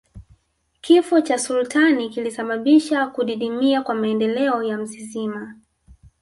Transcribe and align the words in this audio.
Kifo 0.81 1.21
cha 1.21 1.39
sultani 1.39 2.09
kilisababisha 2.09 3.07
kudidimia 3.07 3.81
kwa 3.81 3.95
maendeleo 3.95 4.63
ya 4.63 4.77
mzizima 4.77 5.55